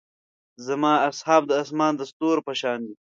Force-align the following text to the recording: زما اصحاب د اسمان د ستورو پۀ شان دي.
زما 0.65 0.93
اصحاب 1.09 1.43
د 1.47 1.51
اسمان 1.63 1.93
د 1.97 2.01
ستورو 2.11 2.45
پۀ 2.45 2.53
شان 2.61 2.79
دي. 2.87 2.93